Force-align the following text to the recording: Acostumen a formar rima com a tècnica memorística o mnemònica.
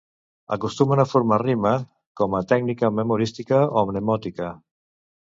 Acostumen 0.55 1.01
a 1.01 1.03
formar 1.09 1.37
rima 1.41 1.73
com 2.21 2.37
a 2.39 2.41
tècnica 2.51 2.89
memorística 3.01 3.59
o 3.83 3.85
mnemònica. 3.91 4.49